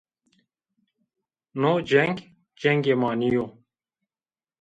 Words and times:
No 1.61 1.71
ceng, 1.89 2.15
cengê 2.59 2.93
ma 3.01 3.11
nîyo 3.19 3.45